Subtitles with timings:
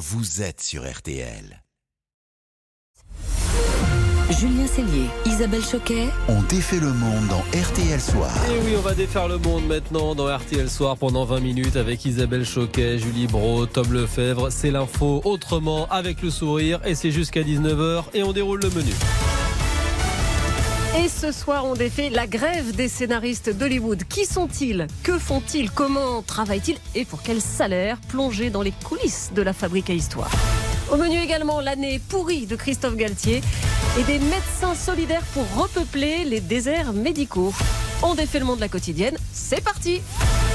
[0.00, 1.62] vous êtes sur RTL.
[4.30, 6.08] Julien Cellier, Isabelle Choquet.
[6.26, 8.30] On défait le monde dans RTL Soir.
[8.48, 12.02] Et oui, on va défaire le monde maintenant dans RTL Soir pendant 20 minutes avec
[12.06, 14.50] Isabelle Choquet, Julie Bro, Tom Lefebvre.
[14.50, 18.92] C'est l'info autrement avec le sourire et c'est jusqu'à 19h et on déroule le menu.
[20.98, 24.02] Et ce soir, on défait la grève des scénaristes d'Hollywood.
[24.08, 24.88] Qui sont-ils?
[25.04, 25.70] Que font-ils?
[25.70, 26.78] Comment travaillent-ils?
[26.96, 27.98] Et pour quel salaire?
[28.08, 30.30] Plongés dans les coulisses de la fabrique à histoire.
[30.90, 33.40] Au menu également l'année pourrie de Christophe Galtier
[33.98, 37.54] et des médecins solidaires pour repeupler les déserts médicaux.
[38.02, 40.00] On défait le monde de la quotidienne, c'est parti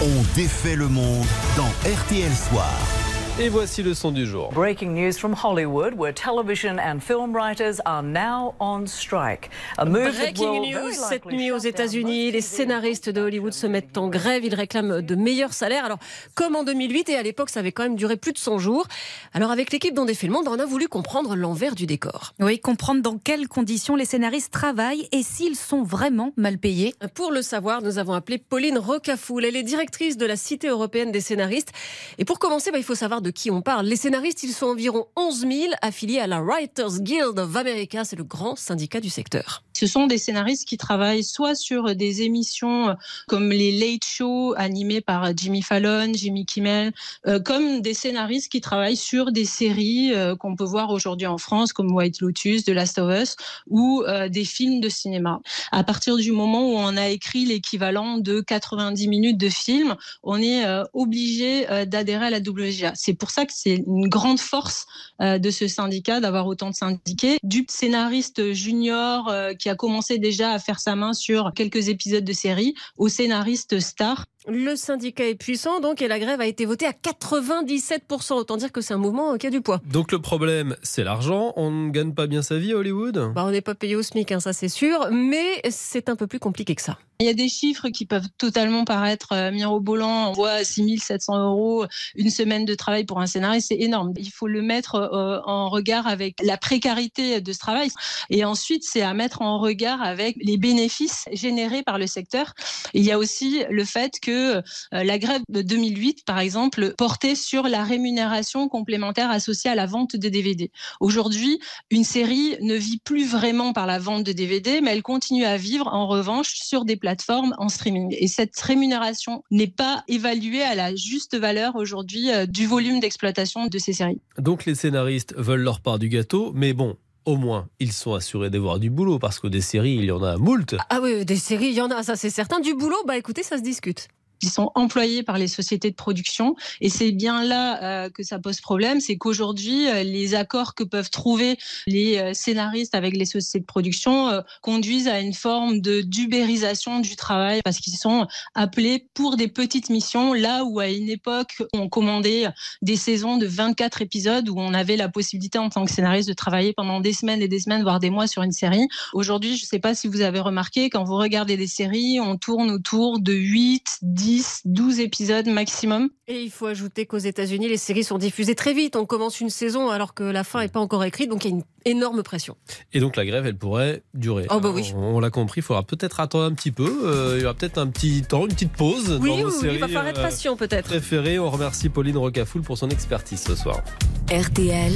[0.02, 3.05] On défait le monde dans RTL Soir.
[3.38, 4.50] Et voici le son du jour.
[4.54, 9.50] Breaking news from Hollywood, where television and film writers are now on strike.
[9.78, 14.08] A move Breaking news cette nuit aux États-Unis, les scénaristes de Hollywood se mettent en
[14.08, 14.46] grève.
[14.46, 15.84] Ils réclament de meilleurs salaires.
[15.84, 15.98] Alors,
[16.34, 18.88] comme en 2008 et à l'époque, ça avait quand même duré plus de 100 jours.
[19.34, 22.34] Alors, avec l'équipe défait le monde, on a voulu comprendre l'envers du décor.
[22.40, 26.96] Oui, comprendre dans quelles conditions les scénaristes travaillent et s'ils sont vraiment mal payés.
[27.16, 29.44] Pour le savoir, nous avons appelé Pauline Rocafoul.
[29.44, 31.74] Elle est directrice de la Cité européenne des scénaristes.
[32.18, 33.88] Et pour commencer, bah, il faut savoir de qui on parle.
[33.88, 38.06] Les scénaristes, ils sont environ 11 000 affiliés à la Writers Guild of America.
[38.06, 39.65] C'est le grand syndicat du secteur.
[39.76, 42.94] Ce sont des scénaristes qui travaillent soit sur des émissions euh,
[43.28, 46.94] comme les late shows animés par Jimmy Fallon, Jimmy Kimmel,
[47.28, 51.38] euh, comme des scénaristes qui travaillent sur des séries euh, qu'on peut voir aujourd'hui en
[51.38, 53.36] France comme White Lotus, The Last of Us
[53.68, 55.42] ou euh, des films de cinéma.
[55.72, 60.42] À partir du moment où on a écrit l'équivalent de 90 minutes de film, on
[60.42, 62.94] est euh, obligé euh, d'adhérer à la WGA.
[62.96, 64.86] C'est pour ça que c'est une grande force
[65.22, 67.38] euh, de ce syndicat d'avoir autant de syndiqués.
[67.44, 72.24] Du scénariste junior euh, qui a commencé déjà à faire sa main sur quelques épisodes
[72.24, 74.28] de série au scénariste star.
[74.48, 78.34] Le syndicat est puissant, donc, et la grève a été votée à 97%.
[78.34, 79.82] Autant dire que c'est un mouvement qui a du poids.
[79.92, 81.54] Donc le problème, c'est l'argent.
[81.56, 83.32] On ne gagne pas bien sa vie à Hollywood?
[83.34, 86.28] Bah, on n'est pas payé au SMIC, hein, ça c'est sûr, mais c'est un peu
[86.28, 87.00] plus compliqué que ça.
[87.20, 90.30] Il y a des chiffres qui peuvent totalement paraître euh, mirobolants.
[90.30, 91.86] On voit 6700 euros
[92.16, 94.14] une semaine de travail pour un scénariste, c'est énorme.
[94.18, 97.90] Il faut le mettre euh, en regard avec la précarité de ce travail.
[98.30, 102.54] Et ensuite, c'est à mettre en regard avec les bénéfices générés par le secteur.
[102.94, 107.36] Il y a aussi le fait que euh, la grève de 2008, par exemple, portait
[107.36, 110.72] sur la rémunération complémentaire associée à la vente de DVD.
[111.00, 111.60] Aujourd'hui,
[111.92, 115.58] une série ne vit plus vraiment par la vente de DVD, mais elle continue à
[115.58, 118.16] vivre en revanche sur des plateformes en streaming.
[118.20, 123.68] Et cette rémunération n'est pas évaluée à la juste valeur aujourd'hui euh, du volume d'exploitation
[123.68, 124.22] de ces séries.
[124.38, 128.50] Donc les scénaristes veulent leur part du gâteau, mais bon, au moins, ils sont assurés
[128.50, 130.76] d'avoir du boulot parce que des séries, il y en a moult.
[130.90, 132.60] Ah oui, des séries, il y en a, ça c'est certain.
[132.60, 134.08] Du boulot, bah écoutez, ça se discute.
[134.46, 136.56] Ils sont employés par les sociétés de production.
[136.80, 140.84] Et c'est bien là euh, que ça pose problème, c'est qu'aujourd'hui euh, les accords que
[140.84, 141.58] peuvent trouver
[141.88, 147.16] les euh, scénaristes avec les sociétés de production conduisent à une forme de d'ubérisation du
[147.16, 150.34] travail parce qu'ils sont appelés pour des petites missions.
[150.34, 152.46] Là où à une époque on commandait
[152.84, 156.34] des saisons de 24 épisodes où on avait la possibilité en tant que scénariste de
[156.34, 158.88] travailler pendant des semaines et des semaines voire des mois sur une série.
[159.14, 162.38] Aujourd'hui, je ne sais pas si vous avez remarqué quand vous regardez des séries, on
[162.38, 164.35] tourne autour de 8, 10,
[164.66, 166.10] 12 épisodes maximum.
[166.28, 168.96] Et il faut ajouter qu'aux États-Unis, les séries sont diffusées très vite.
[168.96, 171.54] On commence une saison alors que la fin n'est pas encore écrite, donc il y
[171.54, 172.58] a une énorme pression.
[172.94, 174.48] Et donc la grève, elle pourrait durer.
[174.50, 174.92] Oh, bah oui.
[174.96, 177.02] On, on l'a compris, il faudra peut-être attendre un petit peu.
[177.06, 179.50] Euh, il y aura peut-être un petit temps, une petite pause Oui, dans oui, vos
[179.52, 180.86] oui, séries il va falloir être euh, patient peut-être.
[180.86, 181.38] préférées.
[181.38, 183.84] On remercie Pauline Rocafoul pour son expertise ce soir.
[184.32, 184.94] RTL,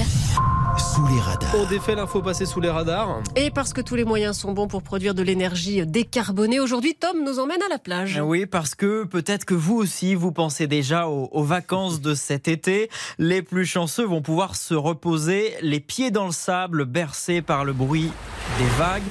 [0.96, 1.54] Sous les radars.
[1.56, 3.22] On défait l'info passée sous les radars.
[3.36, 7.24] Et parce que tous les moyens sont bons pour produire de l'énergie décarbonée, aujourd'hui, Tom
[7.24, 8.20] nous emmène à la plage.
[8.24, 12.90] Oui, parce que peut-être que vous aussi, vous pensez déjà aux, vacances de cet été.
[13.18, 17.74] Les plus chanceux vont pouvoir se reposer les pieds dans le sable, bercés par le
[17.74, 18.12] bruit
[18.58, 19.04] des vagues.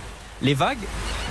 [0.42, 0.78] Les vagues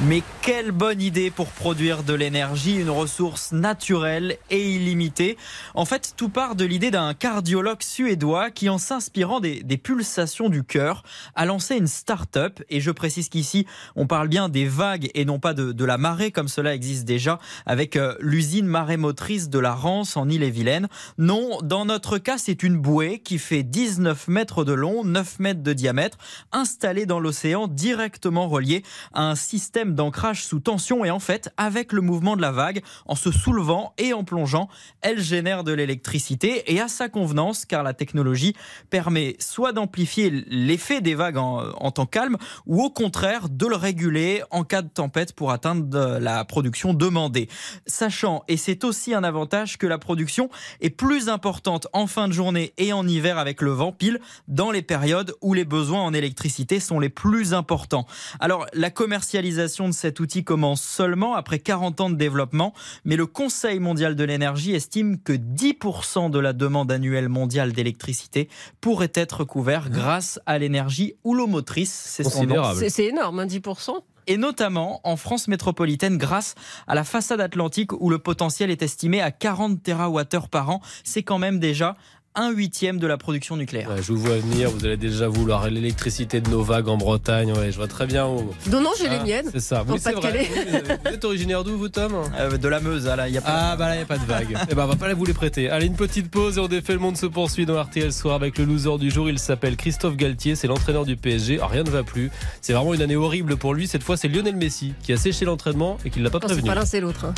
[0.05, 5.37] Mais quelle bonne idée pour produire de l'énergie, une ressource naturelle et illimitée.
[5.73, 10.63] En fait, tout part de l'idée d'un cardiologue suédois qui, en s'inspirant des, pulsations du
[10.63, 11.01] cœur,
[11.33, 12.61] a lancé une start-up.
[12.69, 16.29] Et je précise qu'ici, on parle bien des vagues et non pas de, la marée,
[16.29, 20.89] comme cela existe déjà avec euh, l'usine marémotrice de la Rance en Ille-et-Vilaine.
[21.17, 25.63] Non, dans notre cas, c'est une bouée qui fait 19 mètres de long, 9 mètres
[25.63, 26.19] de diamètre,
[26.51, 28.83] installée dans l'océan, directement reliée
[29.13, 32.81] à un système d'ancrage sous tension et en fait, avec le mouvement de la vague,
[33.05, 34.69] en se soulevant et en plongeant,
[35.01, 38.55] elle génère de l'électricité et à sa convenance, car la technologie
[38.89, 44.43] permet soit d'amplifier l'effet des vagues en temps calme, ou au contraire de le réguler
[44.51, 47.49] en cas de tempête pour atteindre la production demandée.
[47.85, 50.49] Sachant, et c'est aussi un avantage, que la production
[50.81, 54.71] est plus importante en fin de journée et en hiver avec le vent, pile dans
[54.71, 58.05] les périodes où les besoins en électricité sont les plus importants.
[58.39, 62.73] Alors, la commercialisation de cet outil commence seulement après 40 ans de développement,
[63.05, 68.49] mais le Conseil mondial de l'énergie estime que 10% de la demande annuelle mondiale d'électricité
[68.81, 71.91] pourrait être couvert grâce à l'énergie houlomotrice.
[71.91, 72.23] C'est.
[72.23, 72.89] Considérable.
[72.89, 74.01] C'est énorme, hein, 10%.
[74.29, 79.21] Et notamment en France métropolitaine grâce à la façade atlantique où le potentiel est estimé
[79.21, 80.81] à 40 TWh par an.
[81.05, 81.95] C'est quand même déjà
[82.37, 83.89] un huitième de la production nucléaire.
[83.89, 87.51] Ouais, je vous vois venir, vous allez déjà vouloir l'électricité de nos vagues en Bretagne.
[87.51, 88.51] Ouais, je vois très bien où.
[88.71, 89.49] Non, non, j'ai Ah, les miennes.
[89.51, 89.83] C'est ça.
[89.87, 90.21] Oui, c'est vrai.
[90.31, 90.97] Pas-de-Calais.
[91.05, 92.13] Vous êtes originaire d'où, vous, Tom?
[92.39, 93.49] Euh, de la Meuse, ah là, il y a pas.
[93.71, 94.57] Ah bah là il n'y a pas de vague.
[94.69, 95.69] Eh ben on va pas vous les prêter.
[95.69, 98.57] Allez une petite pause et on défait le monde se poursuit dans RTL Soir avec
[98.57, 99.29] le loser du jour.
[99.29, 101.55] Il s'appelle Christophe Galtier, c'est l'entraîneur du PSG.
[101.57, 102.29] Alors, rien ne va plus.
[102.61, 103.87] C'est vraiment une année horrible pour lui.
[103.87, 106.67] Cette fois c'est Lionel Messi qui a séché l'entraînement et qui ne l'a pas prévenu.
[106.67, 107.25] pas l'un, c'est l'autre.
[107.25, 107.33] hein.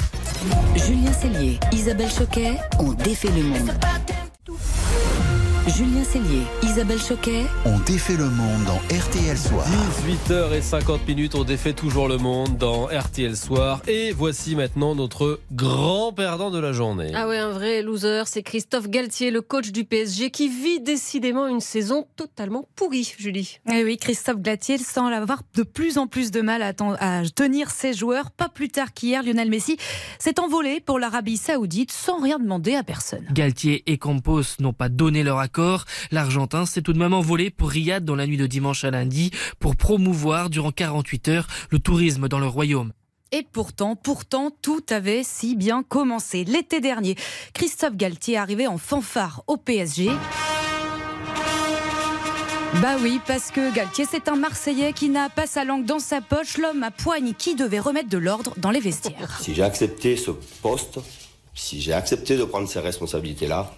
[0.75, 3.71] Julien Cellier, Isabelle Choquet ont défait le monde.
[5.77, 9.65] Julien Cellier, Isabelle Choquet, On défait le monde dans RTL Soir.
[10.29, 13.81] 18h50 minutes, on défait toujours le monde dans RTL Soir.
[13.87, 17.11] Et voici maintenant notre grand perdant de la journée.
[17.13, 21.45] Ah ouais, un vrai loser, c'est Christophe Galtier, le coach du PSG, qui vit décidément
[21.47, 23.59] une saison totalement pourrie, Julie.
[23.71, 27.21] Eh oui, Christophe Galtier semble avoir de plus en plus de mal à, ten- à
[27.35, 28.31] tenir ses joueurs.
[28.31, 29.77] Pas plus tard qu'hier, Lionel Messi
[30.17, 33.25] s'est envolé pour l'Arabie Saoudite sans rien demander à personne.
[33.31, 35.58] Galtier et Campos n'ont pas donné leur accord.
[36.11, 39.31] L'Argentin s'est tout de même envolé pour Riyad dans la nuit de dimanche à lundi
[39.59, 42.91] pour promouvoir durant 48 heures le tourisme dans le royaume.
[43.31, 46.45] Et pourtant, pourtant, tout avait si bien commencé.
[46.45, 47.15] L'été dernier,
[47.53, 50.09] Christophe Galtier arrivait en fanfare au PSG.
[52.81, 56.21] Bah oui, parce que Galtier, c'est un Marseillais qui n'a pas sa langue dans sa
[56.21, 59.39] poche, l'homme à poigne qui devait remettre de l'ordre dans les vestiaires.
[59.41, 60.99] Si j'ai accepté ce poste,
[61.53, 63.71] si j'ai accepté de prendre ces responsabilités-là,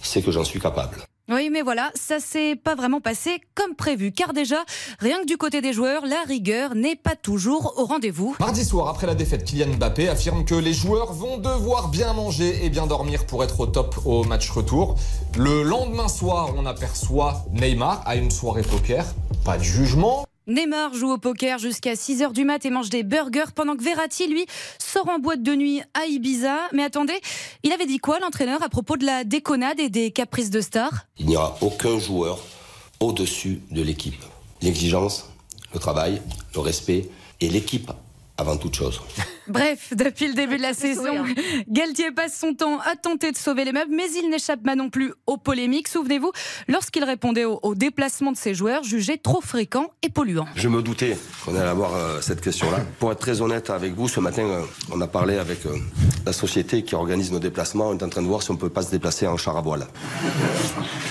[0.00, 1.04] c'est que j'en suis capable.
[1.30, 4.62] Oui, mais voilà, ça s'est pas vraiment passé comme prévu, car déjà,
[4.98, 8.36] rien que du côté des joueurs, la rigueur n'est pas toujours au rendez-vous.
[8.40, 12.66] Mardi soir, après la défaite, Kylian Mbappé affirme que les joueurs vont devoir bien manger
[12.66, 14.96] et bien dormir pour être au top au match retour.
[15.38, 19.06] Le lendemain soir, on aperçoit Neymar à une soirée poker.
[19.46, 20.26] Pas de jugement.
[20.46, 24.28] Neymar joue au poker jusqu'à 6h du mat et mange des burgers pendant que Verratti,
[24.28, 24.44] lui,
[24.78, 26.68] sort en boîte de nuit à Ibiza.
[26.72, 27.18] Mais attendez,
[27.62, 31.06] il avait dit quoi l'entraîneur à propos de la déconnade et des caprices de stars?
[31.18, 32.38] Il n'y aura aucun joueur
[33.00, 34.22] au-dessus de l'équipe.
[34.60, 35.30] L'exigence,
[35.72, 36.20] le travail,
[36.54, 37.08] le respect
[37.40, 37.90] et l'équipe
[38.36, 39.00] avant toute chose.
[39.48, 41.24] Bref, depuis le début de la saison.
[41.68, 44.90] Galtier passe son temps à tenter de sauver les meubles, mais il n'échappe pas non
[44.90, 45.88] plus aux polémiques.
[45.88, 46.32] Souvenez-vous,
[46.68, 50.46] lorsqu'il répondait aux, aux déplacements de ses joueurs jugés trop fréquents et polluants.
[50.56, 52.78] Je me doutais qu'on allait avoir euh, cette question-là.
[52.98, 55.76] Pour être très honnête avec vous, ce matin, euh, on a parlé avec euh,
[56.26, 57.88] la société qui organise nos déplacements.
[57.88, 59.60] On est en train de voir si on peut pas se déplacer en char à
[59.60, 59.86] voile.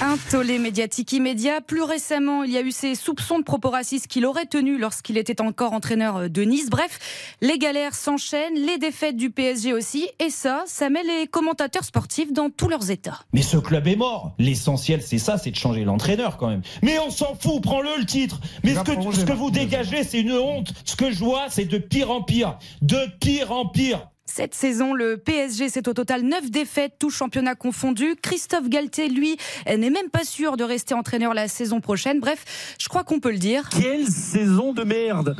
[0.02, 1.62] Un tollé médiatique immédiat.
[1.62, 5.18] Plus récemment, il y a eu ces soupçons de propos racistes qu'il aurait tenus lorsqu'il
[5.18, 6.70] était encore entraîneur de Nice.
[6.70, 7.00] Bref,
[7.42, 7.96] les galères
[8.32, 10.10] les défaites du PSG aussi.
[10.20, 13.20] Et ça, ça met les commentateurs sportifs dans tous leurs états.
[13.34, 14.34] Mais ce club est mort.
[14.40, 16.62] L'essentiel, c'est ça, c'est de changer l'entraîneur quand même.
[16.82, 18.40] Mais on s'en fout, prends-le le titre.
[18.64, 20.74] Mais ce que, ce que vous dégagez, c'est une honte.
[20.86, 22.58] Ce que je vois, c'est de pire en pire.
[22.82, 24.08] De pire en pire.
[24.26, 28.16] Cette saison, le PSG, c'est au total 9 défaites, tout championnat confondu.
[28.22, 29.38] Christophe Galtier, lui,
[29.68, 32.20] n'est même pas sûr de rester entraîneur la saison prochaine.
[32.20, 33.70] Bref, je crois qu'on peut le dire.
[33.70, 35.36] Quelle saison de merde.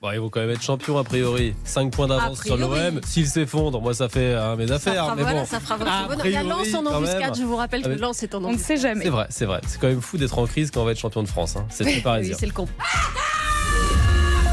[0.00, 1.54] Bon, ils vont quand même être champions a priori.
[1.64, 3.00] 5 points d'avance sur l'OM.
[3.04, 5.04] S'ils s'effondrent, moi ça fait hein, mes Ça affaires.
[5.06, 5.46] fera, mais voilà, bon.
[5.46, 6.26] ça fera votre A bonheur.
[6.26, 7.96] Il y a Lens en embuscade, je vous rappelle que Ah.
[7.96, 8.66] Lens est en On ne embuscade.
[8.66, 9.02] sait jamais.
[9.04, 9.60] C'est vrai, c'est vrai.
[9.66, 11.56] C'est quand même fou d'être en crise quand on va être champion de France.
[11.56, 11.66] Hein.
[11.68, 12.68] C'est très Oui, c'est le con.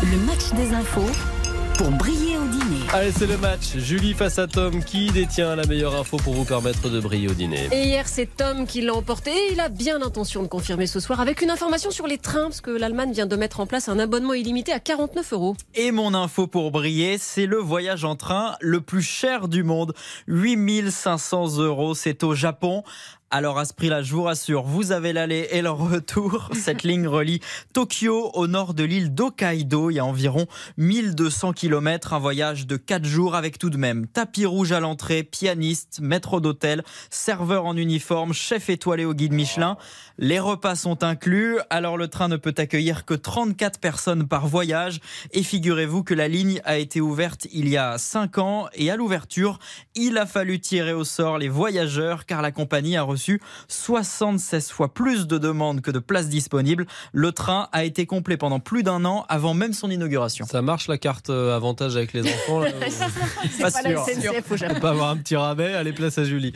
[0.01, 1.05] le match des infos
[1.77, 2.34] pour briller.
[2.97, 3.75] Allez, c'est le match.
[3.75, 4.81] Julie face à Tom.
[4.81, 7.67] Qui détient la meilleure info pour vous permettre de briller au dîner?
[7.73, 9.31] Et hier, c'est Tom qui l'a emporté.
[9.31, 12.43] Et il a bien l'intention de confirmer ce soir avec une information sur les trains,
[12.43, 15.57] parce que l'Allemagne vient de mettre en place un abonnement illimité à 49 euros.
[15.73, 19.93] Et mon info pour briller, c'est le voyage en train le plus cher du monde.
[20.27, 22.83] 8500 euros, c'est au Japon.
[23.31, 26.51] Alors à ce prix-là, je vous rassure, vous avez l'aller et le retour.
[26.53, 27.41] Cette ligne relie
[27.73, 29.89] Tokyo au nord de l'île d'Hokkaido.
[29.89, 30.45] Il y a environ
[30.77, 35.23] 1200 km, un voyage de 4 jours avec tout de même tapis rouge à l'entrée,
[35.23, 39.75] pianiste, maître d'hôtel, serveur en uniforme, chef étoilé au guide Michelin.
[40.19, 44.99] Les repas sont inclus, alors le train ne peut accueillir que 34 personnes par voyage.
[45.33, 48.95] Et figurez-vous que la ligne a été ouverte il y a 5 ans et à
[48.95, 49.57] l'ouverture,
[49.95, 53.14] il a fallu tirer au sort les voyageurs car la compagnie a reçu
[53.67, 56.85] 76 fois plus de demandes que de places disponibles.
[57.13, 60.45] Le train a été complet pendant plus d'un an avant même son inauguration.
[60.45, 64.53] Ça marche la carte euh, avantage avec les enfants là C'est pas, la SNCF au
[64.53, 64.79] On Japon.
[64.79, 66.53] peut avoir un petit rabais, allez place à Julie.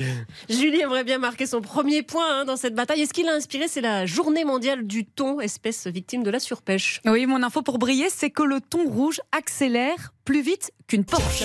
[0.50, 3.02] Julie aimerait bien marquer son premier point hein, dans cette bataille.
[3.02, 6.40] Et ce qui l'a inspiré, c'est la journée mondiale du thon, espèce victime de la
[6.40, 7.02] surpêche?
[7.06, 11.44] Oui, mon info pour briller, c'est que le thon rouge accélère plus vite qu'une Porsche.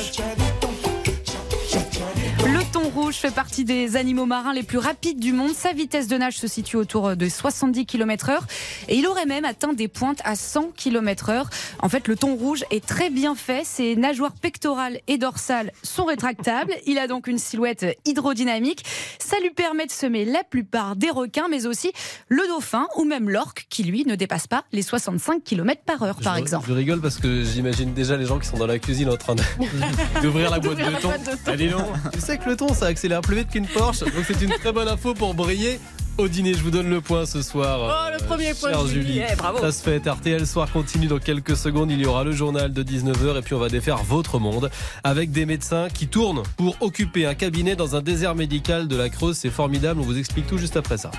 [2.74, 5.54] Le thon rouge fait partie des animaux marins les plus rapides du monde.
[5.54, 8.40] Sa vitesse de nage se situe autour de 70 km/h
[8.88, 11.44] et il aurait même atteint des pointes à 100 km/h.
[11.78, 13.64] En fait, le thon rouge est très bien fait.
[13.64, 16.72] Ses nageoires pectorales et dorsales sont rétractables.
[16.84, 18.84] Il a donc une silhouette hydrodynamique.
[19.20, 21.92] Ça lui permet de semer la plupart des requins, mais aussi
[22.26, 26.18] le dauphin ou même l'orque qui, lui, ne dépasse pas les 65 km par heure,
[26.20, 26.66] par je, exemple.
[26.66, 29.36] Je rigole parce que j'imagine déjà les gens qui sont dans la cuisine en train
[30.22, 31.08] d'ouvrir la boîte de thon.
[31.08, 31.52] boîte de thon.
[31.52, 34.40] Allez non, tu sais que le thon ça accélère plus vite qu'une Porsche, donc c'est
[34.40, 35.80] une très bonne info pour briller.
[36.16, 37.80] Au dîner, je vous donne le point ce soir.
[37.82, 39.20] Oh, le euh, premier point de Julie.
[39.28, 39.58] Eh, bravo.
[39.58, 40.08] Ça se fait.
[40.08, 41.90] RTL Soir continue dans quelques secondes.
[41.90, 44.70] Il y aura le journal de 19h et puis on va défaire votre monde
[45.02, 49.08] avec des médecins qui tournent pour occuper un cabinet dans un désert médical de la
[49.08, 49.36] Creuse.
[49.36, 50.00] C'est formidable.
[50.00, 51.10] On vous explique tout juste après ça.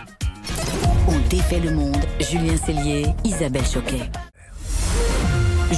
[1.10, 1.98] On défait le monde.
[2.22, 4.10] Julien Cellier, Isabelle Choquet.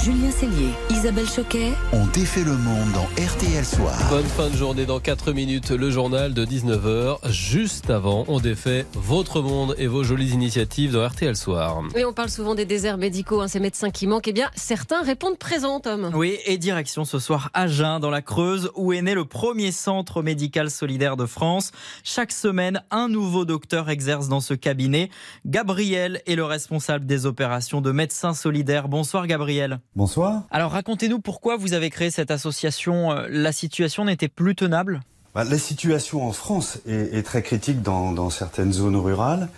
[0.04, 1.72] Julien Cellier, Isabelle Choquet.
[1.92, 3.96] On défait le monde dans RTL Soir.
[4.10, 7.18] Bonne fin de journée dans 4 minutes, le journal de 19h.
[7.30, 11.82] Juste avant, on défait votre monde et vos jolies initiatives dans RTL Soir.
[11.96, 14.28] Et on parle souvent des déserts médicaux, hein, ces médecins qui manquent.
[14.28, 16.12] Eh bien, certains répondent présent, Tom.
[16.14, 20.22] Oui, et direction ce soir Agen, dans la Creuse, où est né le premier centre
[20.22, 21.72] médical solidaire de France.
[22.04, 25.10] Chaque semaine, un nouveau docteur exerce dans ce cabinet.
[25.44, 28.88] Gabriel est le responsable des opérations de médecins solidaires.
[28.88, 29.80] Bonsoir Gabriel.
[29.96, 30.42] Bonsoir.
[30.50, 33.12] Alors racontez-nous pourquoi vous avez créé cette association.
[33.12, 35.00] Euh, La situation n'était plus tenable
[35.34, 39.48] Bah, la situation en France est, est très critique dans, dans certaines zones rurales.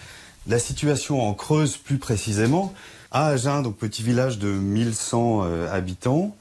[0.47, 2.73] La situation en Creuse, plus précisément,
[3.11, 6.35] à Agen, donc petit village de 1100 euh, habitants,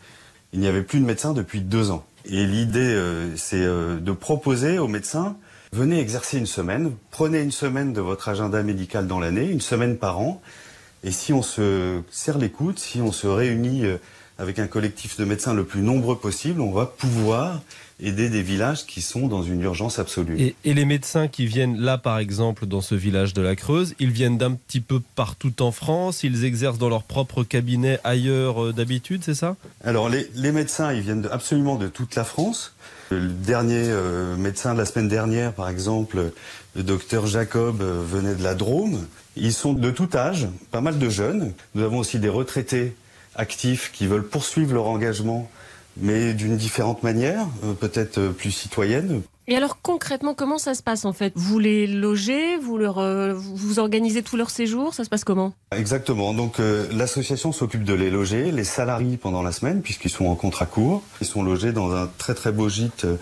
[0.53, 2.05] il n'y avait plus de médecins depuis deux ans.
[2.25, 5.35] Et l'idée, euh, c'est de proposer aux médecins,
[5.73, 9.97] venez exercer une semaine, prenez une semaine de votre agenda médical dans l'année, une semaine
[9.97, 10.41] par an,
[11.03, 13.97] et si on se serre les coudes, si on se réunit euh,
[14.39, 17.61] avec un collectif de médecins le plus nombreux possible, on va pouvoir
[18.01, 20.39] aider des villages qui sont dans une urgence absolue.
[20.39, 23.93] Et, et les médecins qui viennent là, par exemple, dans ce village de la Creuse,
[23.99, 28.63] ils viennent d'un petit peu partout en France, ils exercent dans leur propre cabinet ailleurs
[28.63, 29.57] euh, d'habitude, c'est ça?
[29.83, 32.73] Alors les, les médecins, ils viennent de- absolument de toute la France.
[33.09, 36.31] Le dernier euh, médecin de la semaine dernière, par exemple,
[36.75, 39.05] le docteur Jacob, euh, venait de la Drôme.
[39.35, 41.51] Ils sont de tout âge, pas mal de jeunes.
[41.75, 42.95] Nous avons aussi des retraités
[43.39, 45.49] actifs qui veulent poursuivre leur engagement,
[45.97, 49.21] mais d'une différente manière, euh, peut-être euh, plus citoyenne.
[49.47, 51.33] Et alors concrètement, comment ça se passe en fait?
[51.35, 55.53] Vous les logez, vous leur, euh, vous organisez tout leur séjour, ça se passe comment?
[55.75, 56.35] Exactement.
[56.35, 60.35] Donc euh, l'association s'occupe de les loger, les salariés pendant la semaine, puisqu'ils sont en
[60.35, 61.01] contrat court.
[61.19, 63.05] Ils sont logés dans un très très beau gîte.
[63.05, 63.15] Euh,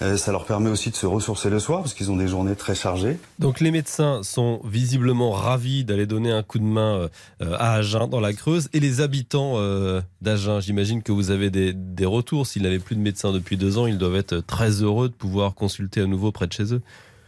[0.00, 2.74] ça leur permet aussi de se ressourcer le soir, parce qu'ils ont des journées très
[2.74, 3.18] chargées.
[3.38, 7.08] Donc les médecins sont visiblement ravis d'aller donner un coup de main
[7.42, 11.50] euh, à Agen dans la Creuse et les habitants euh, d'Agen, j'imagine que vous avez
[11.50, 12.46] des, des retours.
[12.46, 15.54] S'ils n'avaient plus de médecins depuis deux ans, ils doivent être très heureux de pouvoir
[15.54, 16.80] consulter à nouveau près de chez eux.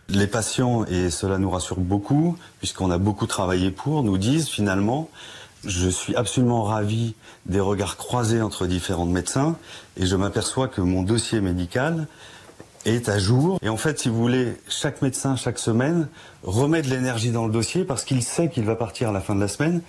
[0.09, 5.09] Les patients, et cela nous rassure beaucoup, puisqu'on a beaucoup travaillé pour, nous disent finalement,
[5.65, 7.15] je suis absolument ravi
[7.47, 9.57] des regards croisés entre différents médecins,
[9.97, 12.09] et je m'aperçois que mon dossier médical
[12.85, 13.59] est à jour.
[13.63, 16.09] Et en fait, si vous voulez, chaque médecin, chaque semaine,
[16.43, 19.35] remet de l'énergie dans le dossier parce qu'il sait qu'il va partir à la fin
[19.35, 19.83] de la semaine.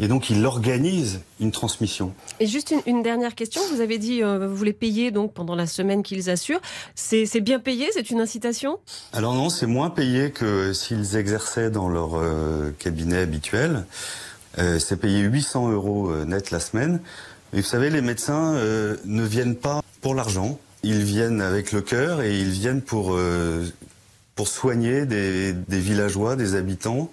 [0.00, 2.14] Et donc, il organise une transmission.
[2.38, 5.56] Et juste une, une dernière question, vous avez dit euh, vous les payez donc pendant
[5.56, 6.60] la semaine qu'ils assurent.
[6.94, 8.78] C'est c'est bien payé, c'est une incitation?
[9.12, 13.86] Alors non, c'est moins payé que s'ils exerçaient dans leur euh, cabinet habituel.
[14.58, 17.00] Euh, c'est payé 800 euros euh, net la semaine.
[17.52, 20.58] Mais vous savez, les médecins euh, ne viennent pas pour l'argent.
[20.82, 23.66] Ils viennent avec le cœur et ils viennent pour euh,
[24.34, 27.10] pour soigner des, des villageois, des habitants.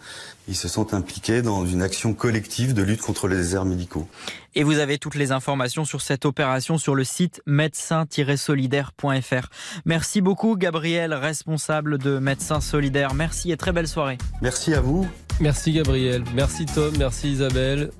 [0.48, 4.08] Ils se sont impliqués dans une action collective de lutte contre les déserts médicaux.
[4.54, 9.50] Et vous avez toutes les informations sur cette opération sur le site médecin-solidaire.fr.
[9.86, 13.16] Merci beaucoup Gabriel, responsable de Médecins Solidaires.
[13.16, 14.20] Merci et très belle soirée.
[14.42, 15.08] Merci à vous.
[15.42, 17.92] Merci Gabriel, merci Tom, merci Isabelle,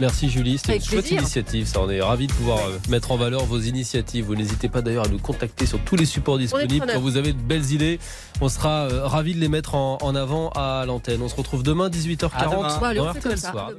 [0.00, 0.58] merci Julie.
[0.58, 1.80] C'était une chouette initiative, ça.
[1.80, 4.26] On est ravis de pouvoir euh, mettre en valeur vos initiatives.
[4.26, 6.86] Vous n'hésitez pas d'ailleurs à nous contacter sur tous les supports disponibles.
[6.92, 7.98] Quand vous avez de belles idées,
[8.42, 11.22] on sera euh, ravis de les mettre en, en avant à l'antenne.
[11.22, 12.94] On se retrouve demain 18h40 À demain.
[12.94, 13.38] Dans RTL.
[13.38, 13.70] Soir.